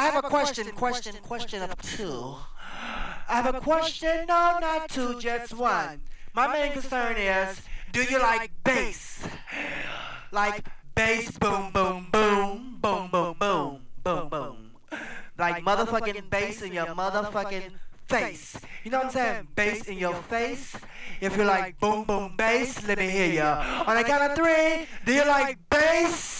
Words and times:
I 0.00 0.04
have 0.04 0.24
a 0.24 0.28
question, 0.28 0.66
question, 0.70 1.14
question 1.20 1.60
of 1.60 1.76
two. 1.82 2.34
I 3.28 3.42
have 3.42 3.54
a 3.54 3.60
question, 3.60 4.24
no, 4.26 4.56
not 4.58 4.88
two, 4.88 5.20
just 5.20 5.52
one. 5.52 6.00
My 6.32 6.46
main 6.48 6.72
concern 6.72 7.16
is, 7.18 7.60
do 7.92 8.02
you 8.04 8.18
like 8.18 8.50
bass? 8.64 9.28
Like 10.32 10.64
bass, 10.94 11.36
boom, 11.36 11.70
boom, 11.70 12.06
boom, 12.10 12.78
boom, 12.80 13.10
boom, 13.12 13.36
boom, 13.38 13.80
boom, 14.02 14.28
boom. 14.30 14.70
Like 15.36 15.62
motherfucking 15.62 16.30
bass 16.30 16.62
in 16.62 16.72
your 16.72 16.86
motherfucking 16.86 17.70
face. 18.08 18.56
You 18.84 18.92
know 18.92 19.00
what 19.00 19.06
I'm 19.08 19.12
saying? 19.12 19.48
Bass 19.54 19.86
in 19.86 19.98
your 19.98 20.14
face. 20.14 20.76
If 21.20 21.36
you 21.36 21.44
like 21.44 21.78
boom, 21.78 22.04
boom, 22.04 22.36
bass, 22.38 22.82
let 22.88 22.96
me 22.96 23.10
hear 23.10 23.32
you. 23.34 23.42
On 23.42 23.94
the 23.94 24.04
count 24.04 24.30
of 24.30 24.34
three, 24.34 24.86
do 25.04 25.12
you 25.12 25.26
like 25.26 25.58
bass? 25.68 26.39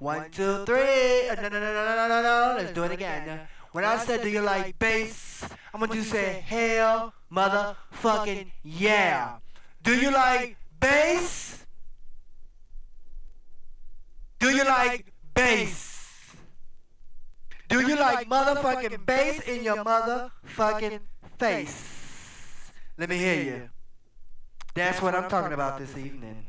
One, 0.00 0.30
two, 0.30 0.64
three. 0.64 1.28
Uh, 1.28 1.34
no, 1.36 1.48
no, 1.48 1.60
no, 1.60 1.60
no, 1.60 1.84
no, 1.84 1.94
no, 1.94 2.08
no, 2.08 2.22
no. 2.22 2.54
Let's 2.56 2.72
do 2.72 2.84
it 2.84 2.92
again. 2.92 3.40
When 3.72 3.84
I 3.84 3.98
said, 3.98 4.22
do 4.22 4.28
you 4.28 4.40
like 4.40 4.78
bass? 4.78 5.44
I'm 5.72 5.80
gonna 5.80 6.02
say, 6.02 6.42
hell, 6.44 7.12
motherfucking 7.30 8.50
yeah. 8.64 9.36
Do 9.82 9.94
you 9.94 10.10
like 10.10 10.56
bass? 10.80 11.66
Do 14.40 14.48
you 14.50 14.64
like 14.64 15.12
bass? 15.34 16.34
Do 17.68 17.86
you 17.86 17.94
like 17.94 18.28
motherfucking 18.28 19.04
bass 19.06 19.40
in 19.40 19.62
your 19.62 19.84
motherfucking 19.84 21.00
face? 21.38 22.72
Let 22.96 23.10
me 23.10 23.18
hear 23.18 23.42
you. 23.42 23.70
That's 24.74 25.00
what 25.02 25.14
I'm 25.14 25.28
talking 25.28 25.52
about 25.52 25.78
this 25.78 25.96
evening. 25.96 26.46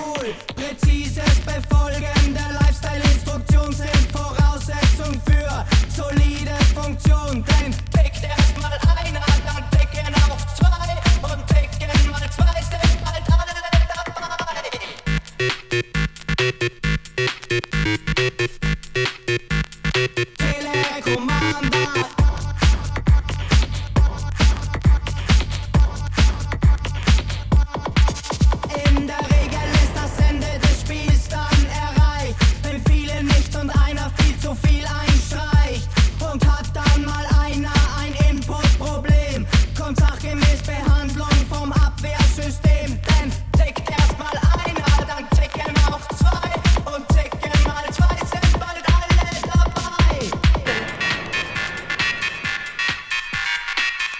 cool. 0.00 0.34
Präzises 0.54 1.40
Befolgen 1.44 2.34
der 2.34 2.52
Lifestyle-Instruktion 2.60 3.72
sind 3.72 4.12
Voraussetzung 4.12 5.20
für 5.24 5.64
solide 5.94 6.54
Funktion. 6.74 7.44
Denn 7.44 7.74
klickt 7.92 8.24
erstmal 8.24 8.72
einer. 8.96 9.29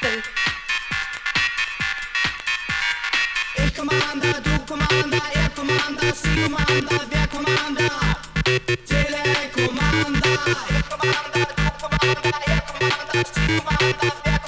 Wer 0.02 0.09
kommandiert, 3.76 4.40
wer 4.45 4.59
kommandiert, 4.66 5.25
wer 5.35 5.50
kommandiert, 5.50 6.14
er 6.14 6.30
wer 6.30 6.38
kommandiert, 6.40 7.07
wer 7.11 7.26
kommandiert, 7.28 7.92
er 8.47 9.11
wer 9.11 9.50
kommandiert, 9.52 10.40
er 10.40 10.57
wer 10.69 10.83
kommandiert, 10.88 11.52
wer 11.52 11.73
kommandiert, 11.80 12.33
wer 12.47 12.61
kommandiert, 12.71 13.28
wer 13.37 13.61
kommandiert, 13.61 14.16
wer 14.25 14.39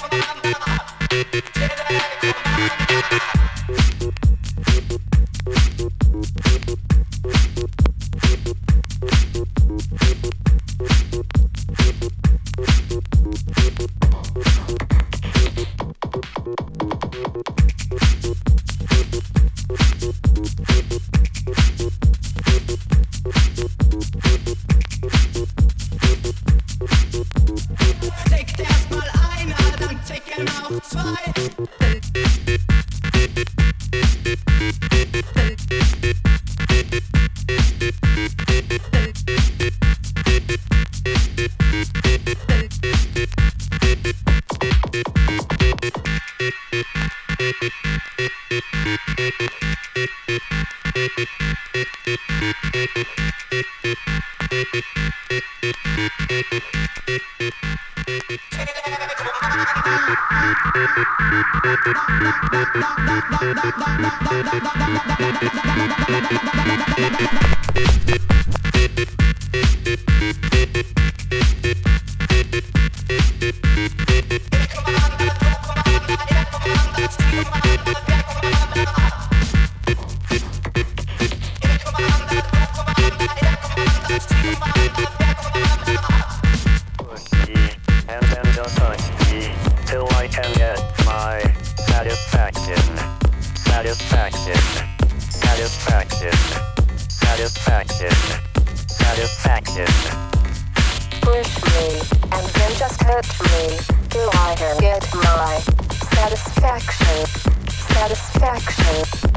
satisfaction, 106.23 107.25
satisfaction. 107.67 109.32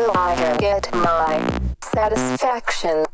do 0.00 0.10
I 0.14 0.56
get 0.58 0.90
my 0.94 1.74
satisfaction? 1.82 3.04